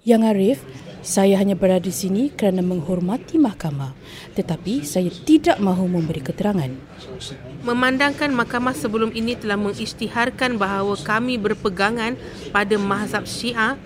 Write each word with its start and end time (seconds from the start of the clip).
Yang 0.00 0.22
Arif, 0.32 0.58
saya 1.04 1.36
hanya 1.36 1.52
berada 1.52 1.84
di 1.84 1.92
sini 1.92 2.32
kerana 2.32 2.64
menghormati 2.64 3.36
mahkamah. 3.36 3.92
Tetapi 4.32 4.80
saya 4.80 5.12
tidak 5.12 5.60
mahu 5.60 5.84
memberi 5.92 6.24
keterangan. 6.24 6.72
Memandangkan 7.60 8.32
mahkamah 8.32 8.72
sebelum 8.72 9.12
ini 9.12 9.36
telah 9.36 9.60
mengisytiharkan 9.60 10.56
bahawa 10.56 10.96
kami 11.04 11.36
berpegangan 11.36 12.16
pada 12.48 12.80
mazhab 12.80 13.28
syiah, 13.28 13.76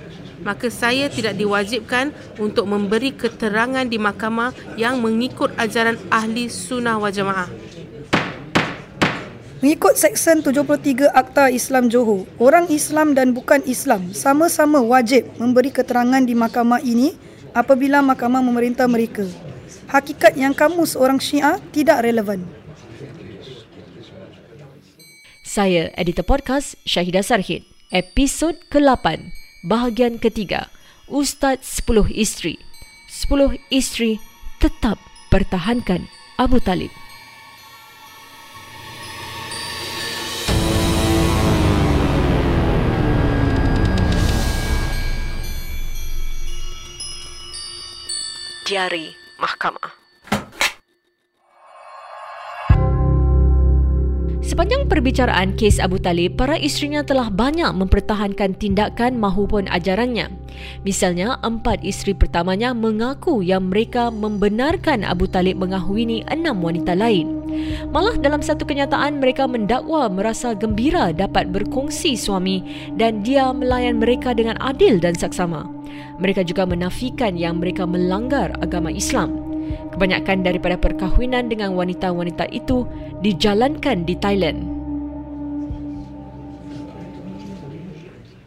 maka 0.46 0.70
saya 0.70 1.10
tidak 1.10 1.34
diwajibkan 1.34 2.14
untuk 2.38 2.70
memberi 2.70 3.10
keterangan 3.10 3.82
di 3.82 3.98
mahkamah 3.98 4.54
yang 4.78 5.02
mengikut 5.02 5.50
ajaran 5.58 5.98
ahli 6.14 6.46
sunnah 6.46 6.94
wal 6.94 7.10
jamaah. 7.10 7.50
Mengikut 9.64 9.96
Seksyen 9.96 10.44
73 10.44 11.08
Akta 11.08 11.48
Islam 11.48 11.88
Johor, 11.88 12.28
orang 12.36 12.68
Islam 12.68 13.16
dan 13.16 13.32
bukan 13.32 13.64
Islam 13.64 14.12
sama-sama 14.12 14.84
wajib 14.84 15.24
memberi 15.40 15.72
keterangan 15.72 16.20
di 16.20 16.36
mahkamah 16.36 16.84
ini 16.84 17.16
apabila 17.56 18.04
mahkamah 18.04 18.44
memerintah 18.44 18.84
mereka. 18.84 19.24
Hakikat 19.88 20.36
yang 20.36 20.52
kamu 20.52 20.84
seorang 20.84 21.16
Syiah 21.16 21.56
tidak 21.72 22.04
relevan. 22.04 22.44
Saya, 25.40 25.88
editor 25.96 26.28
podcast 26.28 26.76
Syahidah 26.84 27.24
Sarhid. 27.24 27.64
Episod 27.88 28.60
ke-8, 28.68 29.32
bahagian 29.64 30.20
ketiga. 30.20 30.68
Ustaz 31.08 31.80
10 31.80 32.12
Isteri. 32.12 32.60
10 33.08 33.56
isteri 33.72 34.20
tetap 34.60 35.00
pertahankan 35.32 36.04
Abu 36.36 36.60
Talib. 36.60 37.03
Diari 48.74 49.14
Mahkamah 49.38 50.02
Sepanjang 54.42 54.90
perbicaraan 54.90 55.54
kes 55.54 55.78
Abu 55.78 56.02
Talib, 56.02 56.34
para 56.34 56.58
isterinya 56.58 57.06
telah 57.06 57.30
banyak 57.30 57.70
mempertahankan 57.70 58.58
tindakan 58.58 59.14
mahupun 59.22 59.70
ajarannya. 59.70 60.26
Misalnya, 60.82 61.38
empat 61.46 61.86
isteri 61.86 62.18
pertamanya 62.18 62.74
mengaku 62.74 63.46
yang 63.46 63.70
mereka 63.70 64.10
membenarkan 64.10 65.06
Abu 65.06 65.30
Talib 65.30 65.62
mengahwini 65.62 66.26
enam 66.26 66.58
wanita 66.58 66.98
lain. 66.98 67.30
Malah 67.94 68.18
dalam 68.18 68.42
satu 68.42 68.66
kenyataan 68.66 69.22
mereka 69.22 69.46
mendakwa 69.46 70.10
merasa 70.10 70.50
gembira 70.50 71.14
dapat 71.14 71.46
berkongsi 71.54 72.18
suami 72.18 72.90
dan 72.98 73.22
dia 73.22 73.54
melayan 73.54 74.02
mereka 74.02 74.34
dengan 74.34 74.58
adil 74.58 74.98
dan 74.98 75.14
saksama. 75.14 75.73
Mereka 76.18 76.46
juga 76.46 76.64
menafikan 76.64 77.34
yang 77.34 77.58
mereka 77.58 77.84
melanggar 77.84 78.54
agama 78.62 78.92
Islam. 78.92 79.34
Kebanyakan 79.94 80.42
daripada 80.46 80.78
perkahwinan 80.78 81.50
dengan 81.50 81.74
wanita-wanita 81.74 82.50
itu 82.50 82.86
dijalankan 83.22 84.06
di 84.06 84.14
Thailand. 84.18 84.58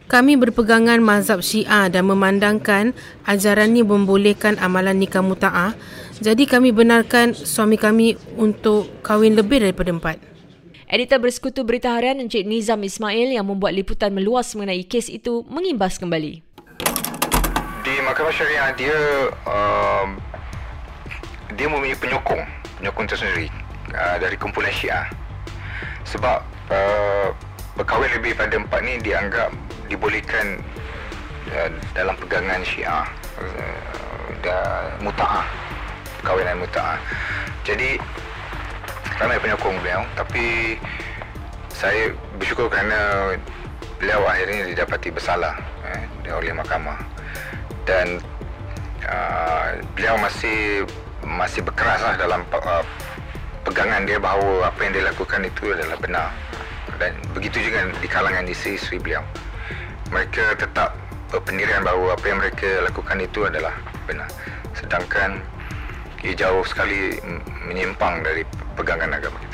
Kami 0.08 0.40
berpegangan 0.40 1.04
mazhab 1.04 1.44
syiah 1.44 1.92
dan 1.92 2.08
memandangkan 2.08 2.96
ajaran 3.28 3.76
ini 3.76 3.84
membolehkan 3.84 4.56
amalan 4.56 4.96
nikah 4.96 5.20
muta'ah. 5.20 5.76
Jadi 6.24 6.48
kami 6.48 6.72
benarkan 6.72 7.36
suami 7.36 7.76
kami 7.76 8.16
untuk 8.40 8.88
kahwin 9.04 9.36
lebih 9.36 9.60
daripada 9.60 9.92
empat. 9.92 10.16
Editor 10.88 11.20
Bersekutu 11.20 11.60
Berita 11.60 11.92
Harian 11.92 12.24
Encik 12.24 12.48
Nizam 12.48 12.80
Ismail 12.80 13.36
yang 13.36 13.44
membuat 13.44 13.76
liputan 13.76 14.08
meluas 14.16 14.56
mengenai 14.56 14.80
kes 14.88 15.12
itu 15.12 15.44
mengimbas 15.44 16.00
kembali 16.00 16.47
mahkamah 18.08 18.32
syariah 18.32 18.72
dia 18.72 18.98
um, 19.44 20.16
dia 21.52 21.68
mempunyai 21.68 21.92
penyokong 22.00 22.40
penyokong 22.80 23.04
tersendiri 23.04 23.52
uh, 23.92 24.16
dari 24.16 24.32
kumpulan 24.40 24.72
syiah. 24.72 25.04
Sebab 26.08 26.40
uh, 26.72 27.28
berkahwin 27.76 28.08
lebih 28.16 28.32
pada 28.32 28.56
empat 28.56 28.80
ni 28.80 28.96
dianggap 29.04 29.52
dibolehkan 29.92 30.56
uh, 31.52 31.68
dalam 31.92 32.16
pegangan 32.16 32.64
syiah. 32.64 33.04
Uh, 33.36 33.88
dan 34.40 34.94
muta'ah 35.02 35.44
perkahwinan 36.22 36.62
muta'ah. 36.62 36.96
Jadi 37.66 38.00
ramai 39.18 39.36
penyokong 39.42 39.76
beliau 39.82 40.06
tapi 40.14 40.78
saya 41.74 42.14
bersyukur 42.38 42.70
kerana 42.70 43.34
beliau 43.98 44.22
akhirnya 44.24 44.70
didapati 44.70 45.10
bersalah 45.10 45.58
eh, 45.90 46.30
oleh 46.30 46.54
mahkamah 46.54 47.07
dan 47.88 48.20
uh, 49.08 49.80
beliau 49.96 50.20
masih 50.20 50.84
masih 51.24 51.64
berkeras 51.64 52.04
lah 52.04 52.14
dalam 52.20 52.44
uh, 52.52 52.84
pegangan 53.64 54.04
dia 54.04 54.20
bahawa 54.20 54.68
apa 54.68 54.78
yang 54.84 54.92
dia 54.92 55.04
lakukan 55.08 55.40
itu 55.48 55.72
adalah 55.72 55.96
benar. 55.96 56.28
Dan 57.00 57.16
begitu 57.32 57.64
juga 57.64 57.88
di 57.96 58.08
kalangan 58.10 58.44
isteri-isteri 58.44 59.00
beliau. 59.00 59.24
Mereka 60.12 60.60
tetap 60.60 60.92
berpendirian 61.32 61.80
bahawa 61.80 62.16
apa 62.16 62.24
yang 62.28 62.38
mereka 62.44 62.68
lakukan 62.84 63.18
itu 63.24 63.48
adalah 63.48 63.72
benar. 64.04 64.28
Sedangkan 64.76 65.40
ia 66.20 66.34
jauh 66.36 66.64
sekali 66.66 67.16
menyimpang 67.64 68.20
dari 68.20 68.42
pegangan 68.76 69.16
agama 69.16 69.47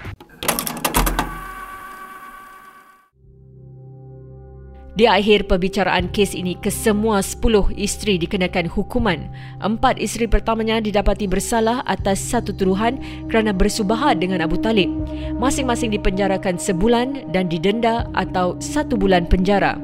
Di 4.95 5.11
akhir 5.11 5.51
perbicaraan 5.51 6.07
kes 6.15 6.39
ini, 6.39 6.55
kesemua 6.55 7.19
10 7.19 7.75
isteri 7.75 8.15
dikenakan 8.15 8.71
hukuman. 8.71 9.27
Empat 9.59 9.99
isteri 9.99 10.31
pertamanya 10.31 10.79
didapati 10.79 11.27
bersalah 11.27 11.83
atas 11.83 12.23
satu 12.23 12.55
tuduhan 12.55 13.03
kerana 13.27 13.51
bersubahat 13.51 14.23
dengan 14.23 14.47
Abu 14.47 14.55
Talib. 14.55 14.87
Masing-masing 15.35 15.91
dipenjarakan 15.99 16.63
sebulan 16.63 17.27
dan 17.35 17.51
didenda 17.51 18.07
atau 18.15 18.55
satu 18.63 18.95
bulan 18.95 19.27
penjara. 19.27 19.75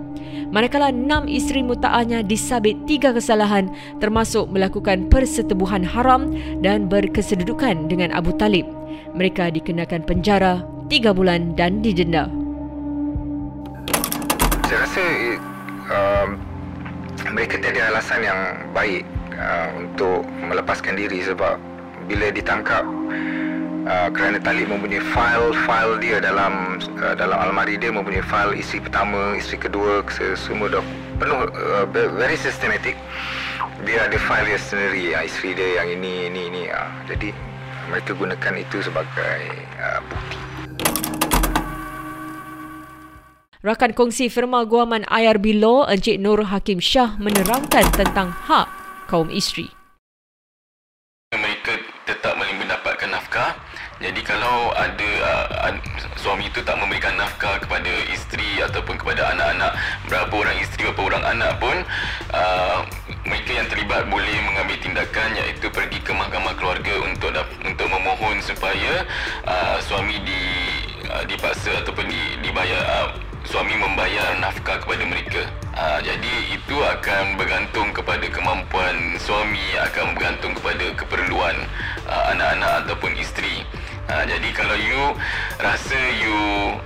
Manakala 0.54 0.94
enam 0.94 1.26
isteri 1.26 1.66
muta'ahnya 1.66 2.22
disabit 2.22 2.78
tiga 2.86 3.10
kesalahan 3.10 3.66
termasuk 3.98 4.46
melakukan 4.46 5.10
persetubuhan 5.10 5.82
haram 5.82 6.30
dan 6.62 6.86
berkesedudukan 6.86 7.90
dengan 7.90 8.14
Abu 8.14 8.30
Talib. 8.38 8.62
Mereka 9.18 9.58
dikenakan 9.58 10.06
penjara 10.06 10.62
tiga 10.86 11.10
bulan 11.10 11.58
dan 11.58 11.82
didenda 11.82 12.30
saya 14.70 14.86
rasa 14.86 15.02
uh, 15.90 16.26
mereka 17.34 17.58
tiada 17.58 17.90
alasan 17.90 18.22
yang 18.22 18.70
baik 18.70 19.02
uh, 19.34 19.66
untuk 19.74 20.22
melepaskan 20.46 20.94
diri 20.94 21.26
sebab 21.26 21.58
bila 22.06 22.30
ditangkap 22.30 22.86
uh, 23.90 24.08
kerana 24.14 24.38
Talib 24.38 24.70
mempunyai 24.70 25.02
file-file 25.10 25.98
dia 25.98 26.22
dalam 26.22 26.78
uh, 27.02 27.18
dalam 27.18 27.34
almari 27.50 27.82
dia 27.82 27.90
mempunyai 27.90 28.22
file 28.22 28.54
isi 28.54 28.78
pertama, 28.78 29.34
isi 29.34 29.58
kedua, 29.58 30.06
semua 30.38 30.70
dah 30.70 30.84
penuh 31.18 31.50
uh, 31.50 31.90
very 31.90 32.38
systematic. 32.38 32.94
Dia 33.82 34.06
ada 34.06 34.22
file 34.22 34.54
dia 34.54 34.60
sendiri, 34.62 35.18
uh, 35.18 35.26
isteri 35.26 35.58
dia 35.58 35.82
yang 35.82 35.98
ini, 35.98 36.30
ini, 36.30 36.40
ini. 36.46 36.62
Uh, 36.70 36.86
jadi 37.10 37.34
mereka 37.90 38.14
gunakan 38.14 38.54
itu 38.54 38.86
sebagai 38.86 39.66
uh, 39.82 39.98
bukti. 40.06 40.49
Rakan 43.60 43.92
kongsi 43.92 44.32
firma 44.32 44.64
guaman 44.64 45.04
IRB 45.04 45.60
Law 45.60 45.84
Encik 45.84 46.16
Nur 46.16 46.48
Hakim 46.48 46.80
Shah 46.80 47.20
menerangkan 47.20 47.92
tentang 47.92 48.32
hak 48.32 48.72
kaum 49.04 49.28
isteri. 49.28 49.68
Mereka 51.36 51.76
tetap 52.08 52.40
mendapatkan 52.40 53.12
nafkah. 53.12 53.60
Jadi 54.00 54.24
kalau 54.24 54.72
ada 54.72 55.10
uh, 55.60 55.76
suami 56.16 56.48
itu 56.48 56.64
tak 56.64 56.80
memberikan 56.80 57.12
nafkah 57.20 57.60
kepada 57.60 57.92
isteri 58.08 58.64
ataupun 58.64 58.96
kepada 58.96 59.28
anak-anak 59.36 59.76
berapa 60.08 60.32
orang 60.32 60.56
isteri 60.64 60.88
berapa 60.88 61.02
orang 61.12 61.24
anak 61.36 61.52
pun 61.60 61.76
uh, 62.32 62.80
mereka 63.28 63.60
yang 63.60 63.68
terlibat 63.68 64.08
boleh 64.08 64.36
mengambil 64.40 64.80
tindakan 64.80 65.36
iaitu 65.36 65.68
pergi 65.68 66.00
ke 66.00 66.16
mahkamah 66.16 66.56
keluarga 66.56 66.96
untuk 67.04 67.36
untuk 67.60 67.88
memohon 67.92 68.40
supaya 68.40 69.04
uh, 69.44 69.76
suami 69.84 70.16
di 70.24 70.42
uh, 71.12 71.24
dipaksa 71.28 71.84
ataupun 71.84 72.08
di, 72.08 72.19
suami 73.50 73.74
membayar 73.74 74.38
nafkah 74.38 74.78
kepada 74.78 75.02
mereka. 75.02 75.42
Uh, 75.74 75.98
jadi 76.06 76.54
itu 76.54 76.76
akan 76.78 77.34
bergantung 77.34 77.90
kepada 77.90 78.22
kemampuan 78.30 79.18
suami, 79.18 79.74
akan 79.90 80.14
bergantung 80.14 80.54
kepada 80.54 80.86
keperluan 80.94 81.58
uh, 82.06 82.24
anak-anak 82.30 82.86
ataupun 82.86 83.10
isteri. 83.18 83.66
Uh, 84.06 84.22
jadi 84.22 84.48
kalau 84.54 84.78
you 84.78 85.02
rasa 85.58 85.98
you 86.22 86.38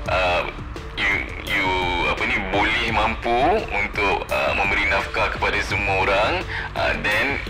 uh, 0.08 0.48
you 0.96 1.12
you 1.44 1.68
apa 2.08 2.22
ni 2.24 2.36
boleh 2.48 2.84
mampu 2.96 3.60
untuk 3.68 4.24
uh, 4.32 4.52
memberi 4.56 4.88
nafkah 4.88 5.28
kepada 5.36 5.60
semua 5.68 6.08
orang, 6.08 6.32
uh, 6.80 6.92
then 7.04 7.40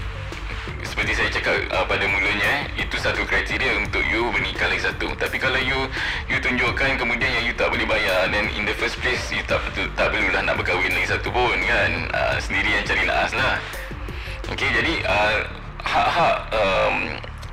seperti 0.95 1.11
saya 1.19 1.27
cakap 1.35 1.59
uh, 1.75 1.83
pada 1.91 2.07
mulanya 2.07 2.71
itu 2.79 2.95
satu 3.03 3.27
kriteria 3.27 3.83
untuk 3.83 3.99
you 4.07 4.31
menikah 4.31 4.71
lagi 4.71 4.87
satu. 4.87 5.11
Tapi 5.19 5.43
kalau 5.43 5.59
you 5.59 5.91
you 6.31 6.39
tunjukkan 6.39 6.95
kemudian 6.95 7.35
yang 7.35 7.51
you 7.51 7.55
tak 7.59 7.67
boleh 7.75 7.83
bayar 7.83 8.31
dan 8.31 8.47
in 8.55 8.63
the 8.63 8.71
first 8.79 8.95
place 9.03 9.27
you 9.35 9.43
tak 9.51 9.59
tak 9.99 10.15
perlulah 10.15 10.39
nak 10.47 10.55
berkahwin 10.55 10.95
lagi 10.95 11.11
satu 11.11 11.35
pun 11.35 11.59
kan? 11.67 11.91
Uh, 12.15 12.39
sendiri 12.39 12.79
yang 12.79 12.87
cari 12.87 13.03
naas 13.11 13.35
lah. 13.35 13.59
Okey, 14.55 14.71
jadi 14.71 14.95
uh, 15.03 15.37
hak-hak 15.83 16.37
um, 16.55 16.97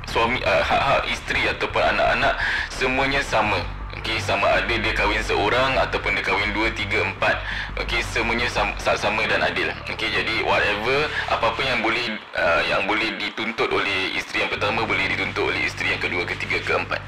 suami 0.06 0.38
uh, 0.46 0.62
hak-hak 0.62 1.02
isteri 1.10 1.42
ataupun 1.50 1.82
anak-anak 1.82 2.38
semuanya 2.70 3.26
sama. 3.26 3.58
Okey, 4.02 4.18
sama 4.18 4.50
ada 4.50 4.66
dia 4.66 4.90
kahwin 4.98 5.22
seorang 5.22 5.78
ataupun 5.78 6.18
dia 6.18 6.26
kahwin 6.26 6.50
dua, 6.50 6.74
tiga, 6.74 7.06
empat. 7.06 7.38
Okey, 7.78 8.02
semuanya 8.02 8.50
sama, 8.50 8.74
sama 8.98 9.22
dan 9.30 9.46
adil. 9.46 9.70
Okey, 9.94 10.10
jadi 10.10 10.42
whatever 10.42 11.06
apa-apa 11.30 11.62
yang 11.62 11.86
boleh 11.86 12.18
uh, 12.34 12.62
yang 12.66 12.82
boleh 12.90 13.14
dituntut 13.22 13.70
oleh 13.70 14.10
isteri 14.18 14.42
yang 14.42 14.50
pertama 14.50 14.82
boleh 14.82 15.06
dituntut 15.06 15.54
oleh 15.54 15.62
isteri 15.70 15.94
yang 15.94 16.02
kedua, 16.02 16.26
ketiga, 16.26 16.58
keempat. 16.66 16.98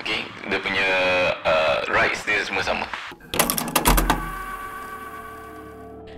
Okey, 0.00 0.24
dia 0.48 0.58
punya 0.64 0.88
uh, 1.44 1.84
rights 1.92 2.24
dia 2.24 2.40
semua 2.40 2.64
sama. 2.64 2.88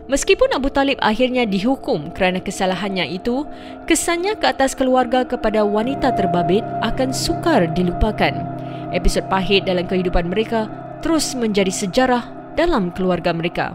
Meskipun 0.06 0.54
Abu 0.54 0.70
Talib 0.70 1.02
akhirnya 1.02 1.42
dihukum 1.50 2.14
kerana 2.14 2.38
kesalahannya 2.38 3.10
itu, 3.10 3.42
kesannya 3.90 4.38
ke 4.38 4.46
atas 4.46 4.78
keluarga 4.78 5.26
kepada 5.26 5.66
wanita 5.66 6.14
terbabit 6.14 6.62
akan 6.78 7.10
sukar 7.10 7.66
dilupakan. 7.74 8.51
Episod 8.92 9.24
pahit 9.32 9.64
dalam 9.64 9.88
kehidupan 9.88 10.28
mereka 10.28 10.68
terus 11.00 11.32
menjadi 11.32 11.72
sejarah 11.72 12.28
dalam 12.52 12.92
keluarga 12.92 13.32
mereka. 13.32 13.72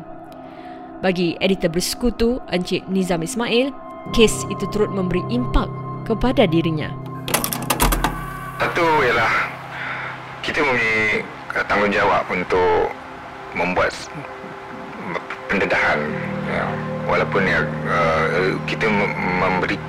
Bagi 1.02 1.34
editor 1.42 1.74
bersekutu 1.74 2.38
Encik 2.54 2.86
Nizam 2.86 3.26
Ismail, 3.26 3.74
kes 4.14 4.46
itu 4.54 4.66
turut 4.70 4.94
memberi 4.94 5.26
impak 5.34 5.66
kepada 6.06 6.46
dirinya. 6.46 6.94
Satu 8.62 8.86
ialah 9.10 9.34
kita 10.46 10.62
mempunyai 10.62 11.26
tanggungjawab 11.66 12.24
untuk 12.30 12.94
membuat 13.58 13.98
pendedahan 15.50 15.98
ya. 16.46 16.66
walaupun 17.10 17.42
ya 17.42 17.66
uh, 17.90 18.54
kita 18.70 18.86
memberi 19.42 19.82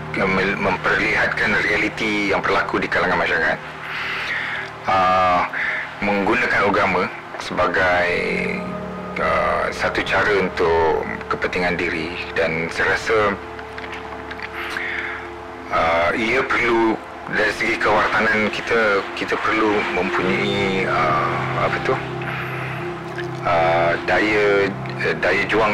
memperlihatkan 0.57 1.53
realiti 1.69 2.33
yang 2.33 2.41
berlaku 2.41 2.81
di 2.81 2.89
kalangan 2.89 3.21
masyarakat 3.21 3.78
uh, 4.89 5.45
menggunakan 6.01 6.73
agama 6.73 7.07
sebagai 7.39 8.11
uh, 9.21 9.67
satu 9.71 10.01
cara 10.03 10.33
untuk 10.43 11.05
kepentingan 11.29 11.77
diri 11.77 12.17
dan 12.35 12.67
saya 12.73 12.97
rasa 12.97 13.19
uh, 15.71 16.11
ia 16.17 16.41
perlu 16.43 16.97
dari 17.29 17.53
segi 17.61 17.77
kewartanan 17.77 18.49
kita 18.49 19.05
kita 19.13 19.37
perlu 19.37 19.77
mempunyai 19.93 20.89
uh, 20.89 21.69
apa 21.69 21.77
tu? 21.85 21.95
Uh, 23.39 23.95
daya 24.05 24.67
daya 25.23 25.43
juang 25.47 25.73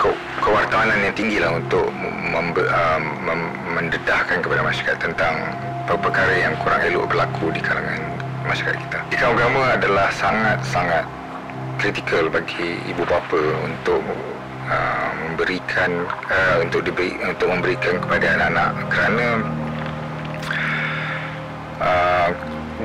ke, 0.00 0.08
kewartawanan 0.40 0.96
yang 1.06 1.14
tinggi 1.14 1.38
lah 1.38 1.54
untuk 1.60 1.92
membe, 2.32 2.64
uh, 2.66 2.98
mem, 2.98 3.40
mendedahkan 3.78 4.40
kepada 4.40 4.64
masyarakat 4.64 4.96
tentang 4.96 5.34
perkara 5.92 6.32
yang 6.40 6.56
kurang 6.64 6.80
elok 6.88 7.04
berlaku 7.12 7.52
di 7.52 7.60
kalangan 7.60 8.11
masyarakat 8.46 8.78
kita. 8.78 8.98
Ikan 9.14 9.36
agama 9.36 9.62
adalah 9.74 10.08
sangat-sangat 10.14 11.04
kritikal 11.82 12.30
bagi 12.30 12.78
ibu 12.86 13.02
bapa 13.02 13.40
untuk 13.64 14.02
uh, 14.70 15.10
memberikan 15.26 16.06
uh, 16.30 16.56
untuk 16.62 16.86
diberi 16.86 17.16
untuk 17.26 17.48
memberikan 17.50 17.98
kepada 17.98 18.26
anak-anak 18.38 18.70
kerana 18.92 19.26
uh, 21.82 22.28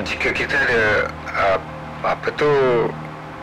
jika 0.01 0.29
kita 0.33 0.55
ada 0.55 0.83
uh, 1.35 1.59
apa 2.05 2.27
tu 2.37 2.49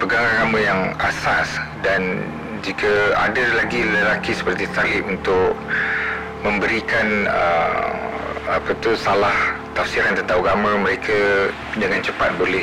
pegangan 0.03 0.43
agama 0.43 0.59
yang 0.59 0.81
asas 0.99 1.59
dan 1.87 2.27
jika 2.65 3.13
ada 3.15 3.45
lagi 3.61 3.85
lelaki 3.85 4.33
seperti 4.33 4.65
Talib 4.73 5.05
untuk 5.07 5.53
memberikan 6.43 7.29
uh, 7.29 7.93
apa 8.49 8.71
tu 8.81 8.97
salah 8.97 9.64
tafsiran 9.75 10.15
tentang 10.15 10.39
agama 10.41 10.79
mereka 10.79 11.51
dengan 11.75 11.99
cepat 11.99 12.31
boleh 12.39 12.63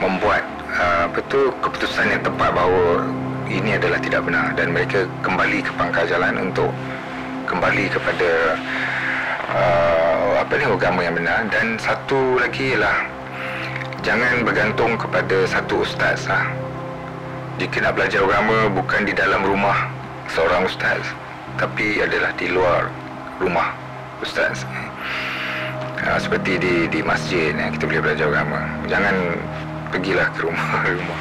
membuat 0.00 0.40
uh, 0.72 1.06
apa 1.06 1.20
tu 1.28 1.52
keputusan 1.60 2.08
yang 2.08 2.22
tepat 2.24 2.50
bahawa 2.56 3.04
ini 3.48 3.76
adalah 3.76 4.00
tidak 4.00 4.24
benar 4.24 4.56
dan 4.56 4.72
mereka 4.72 5.04
kembali 5.20 5.60
ke 5.60 5.70
pangkal 5.76 6.04
jalan 6.08 6.48
untuk 6.48 6.72
kembali 7.44 7.92
kepada 7.92 8.56
uh, 9.52 10.32
apa 10.40 10.52
ni 10.56 10.64
agama 10.64 11.00
yang 11.04 11.16
benar 11.16 11.44
dan 11.52 11.76
satu 11.80 12.40
lagi 12.40 12.76
ialah 12.76 13.04
jangan 14.00 14.44
bergantung 14.44 14.96
kepada 14.96 15.44
satu 15.44 15.84
ustaz 15.84 16.24
lah. 16.28 16.48
Jika 17.58 17.82
nak 17.82 17.98
belajar 17.98 18.22
agama 18.22 18.70
bukan 18.70 19.02
di 19.02 19.12
dalam 19.12 19.42
rumah 19.44 19.90
seorang 20.30 20.64
ustaz 20.64 21.04
tapi 21.58 22.00
adalah 22.00 22.30
di 22.38 22.48
luar 22.48 22.86
rumah 23.42 23.74
ustaz. 24.22 24.62
Ha, 26.08 26.16
seperti 26.16 26.56
di 26.56 26.88
di 26.88 27.04
masjid 27.04 27.52
ya, 27.52 27.68
kita 27.68 27.84
boleh 27.84 28.00
belajar 28.00 28.32
agama. 28.32 28.64
Jangan 28.88 29.36
pergilah 29.92 30.32
ke 30.32 30.48
rumah 30.48 30.80
rumah 30.96 31.20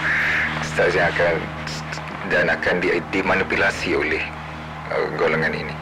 ustaz 0.64 0.96
yang 0.96 1.12
akan 1.12 1.34
dan 2.32 2.48
akan 2.48 2.80
di, 2.80 2.96
dimanipulasi 3.12 4.00
oleh 4.00 4.24
uh, 4.88 5.12
golongan 5.20 5.52
ini. 5.52 5.76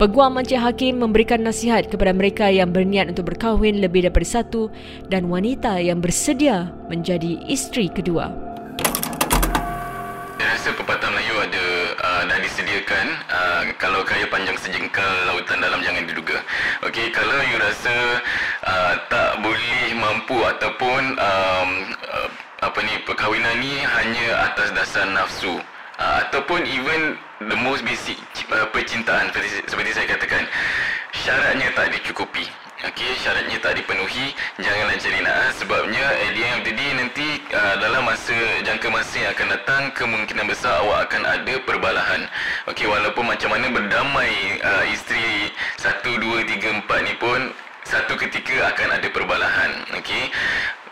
Peguam 0.00 0.40
Encik 0.40 0.64
Hakim 0.64 0.96
memberikan 0.96 1.44
nasihat 1.44 1.92
kepada 1.92 2.16
mereka 2.16 2.48
yang 2.48 2.72
berniat 2.72 3.12
untuk 3.12 3.36
berkahwin 3.36 3.76
lebih 3.76 4.08
daripada 4.08 4.40
satu 4.40 4.72
dan 5.12 5.28
wanita 5.28 5.76
yang 5.76 6.00
bersedia 6.00 6.72
menjadi 6.88 7.36
isteri 7.52 7.92
kedua. 7.92 8.45
Dah 12.26 12.38
disediakan 12.42 13.06
uh, 13.30 13.62
kalau 13.78 14.02
kaya 14.02 14.26
panjang 14.26 14.58
sejengkal 14.58 15.14
lautan 15.30 15.62
dalam 15.62 15.80
jangan 15.82 16.04
diduga. 16.06 16.38
Okey, 16.84 17.14
kalau 17.14 17.38
you 17.46 17.58
rasa 17.58 17.96
uh, 18.66 18.94
tak 19.06 19.40
boleh 19.40 19.94
mampu 19.94 20.36
ataupun 20.42 21.02
um, 21.16 21.70
uh, 22.10 22.28
apa 22.66 22.78
ni 22.82 22.94
perkahwinan 23.06 23.56
ni 23.62 23.78
hanya 23.80 24.50
atas 24.50 24.74
dasar 24.74 25.06
nafsu 25.10 25.60
uh, 26.02 26.16
ataupun 26.26 26.66
even 26.66 27.14
the 27.46 27.58
most 27.62 27.86
basic 27.86 28.18
uh, 28.50 28.66
percintaan 28.74 29.30
seperti, 29.30 29.62
seperti 29.68 29.90
saya 29.94 30.06
katakan 30.16 30.42
syaratnya 31.14 31.68
tak 31.78 31.94
dicukupi 31.94 32.48
Okey, 32.86 33.18
syaratnya 33.18 33.58
tak 33.58 33.74
dipenuhi. 33.82 34.30
Janganlah 34.62 34.94
cari 34.94 35.18
Sebabnya 35.58 36.06
end 36.22 36.38
of 36.38 36.62
the 36.62 36.70
day 36.70 36.90
Nanti 36.94 37.42
uh, 37.50 37.74
Dalam 37.82 38.06
masa 38.06 38.36
Jangka 38.62 38.86
masa 38.94 39.26
yang 39.26 39.34
akan 39.34 39.48
datang 39.58 39.82
Kemungkinan 39.98 40.46
besar 40.46 40.86
Awak 40.86 41.10
akan 41.10 41.22
ada 41.26 41.54
perbalahan. 41.66 42.30
Okey, 42.70 42.86
walaupun 42.86 43.26
macam 43.26 43.50
mana 43.50 43.74
Berdamai 43.74 44.62
uh, 44.62 44.84
Isteri 44.86 45.50
Satu, 45.82 46.14
dua, 46.22 46.46
tiga, 46.46 46.78
empat 46.78 47.00
ni 47.02 47.18
pun 47.18 47.50
Satu 47.82 48.14
ketika 48.14 48.70
Akan 48.70 48.94
ada 48.94 49.08
perbalahan. 49.10 49.82
Okey? 49.98 50.30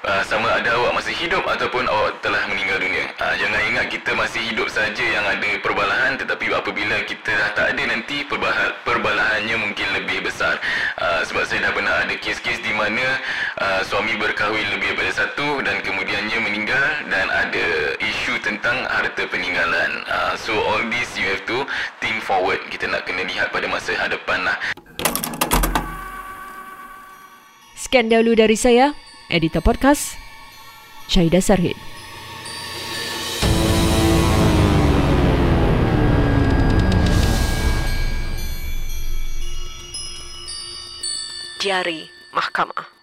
Uh, 0.05 0.21
sama 0.29 0.53
ada 0.53 0.69
awak 0.77 1.01
masih 1.01 1.17
hidup 1.17 1.49
ataupun 1.49 1.89
awak 1.89 2.21
telah 2.21 2.45
meninggal 2.53 2.77
dunia. 2.77 3.09
Uh, 3.17 3.33
jangan 3.41 3.57
ingat 3.73 3.89
kita 3.89 4.13
masih 4.13 4.37
hidup 4.53 4.69
saja 4.69 5.01
yang 5.01 5.25
ada 5.25 5.57
perbalahan 5.65 6.21
tetapi 6.21 6.53
apabila 6.53 7.01
kita 7.09 7.33
dah 7.33 7.51
tak 7.57 7.67
ada 7.73 7.83
nanti 7.89 8.21
perbalahan, 8.29 8.69
perbalahannya 8.85 9.57
mungkin 9.65 9.89
ada 12.15 12.23
kes-kes 12.23 12.63
di 12.63 12.71
mana 12.71 13.03
uh, 13.59 13.83
suami 13.83 14.15
berkahwin 14.15 14.63
lebih 14.71 14.95
daripada 14.95 15.27
satu 15.27 15.59
dan 15.67 15.83
kemudiannya 15.83 16.47
meninggal 16.47 16.87
dan 17.11 17.27
ada 17.27 17.99
isu 17.99 18.39
tentang 18.39 18.87
harta 18.87 19.27
peninggalan. 19.27 20.07
Uh, 20.07 20.39
so 20.39 20.55
all 20.55 20.79
this 20.95 21.11
you 21.19 21.27
have 21.27 21.43
to 21.43 21.67
think 21.99 22.23
forward. 22.23 22.63
Kita 22.71 22.87
nak 22.87 23.03
kena 23.03 23.27
lihat 23.27 23.51
pada 23.51 23.67
masa 23.67 23.99
hadapan 23.99 24.47
lah. 24.47 24.55
Sekian 27.75 28.07
dahulu 28.07 28.39
dari 28.39 28.55
saya 28.55 28.95
editor 29.27 29.59
podcast 29.59 30.15
Syahidah 31.11 31.43
Sarhid. 31.43 31.94
Diari 41.65 42.05
Mahkamah 42.37 42.94